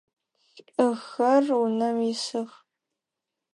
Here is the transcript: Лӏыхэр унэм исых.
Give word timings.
Лӏыхэр 0.75 1.45
унэм 1.63 1.97
исых. 2.11 2.51